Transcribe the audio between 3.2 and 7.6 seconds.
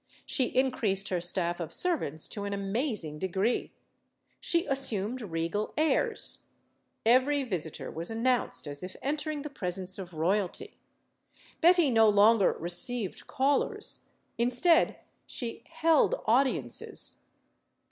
gree. She assumed regal airs. Every